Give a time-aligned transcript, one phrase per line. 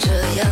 [0.00, 0.49] 这样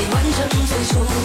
[0.00, 1.17] 已完成最初